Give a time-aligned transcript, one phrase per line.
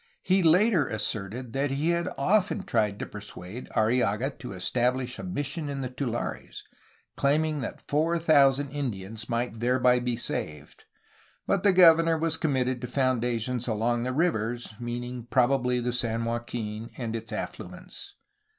[0.23, 5.69] He later asserted that he had often tried to persuade Arrillaga to establish a mission
[5.69, 6.63] in the tulares,
[7.15, 10.85] claiming that four thousand Indians might thereby be saved,
[11.45, 16.89] but the governor was committed to foundations along the rivers,— meaning probably the San Joaquin
[16.97, 18.15] and its affluents.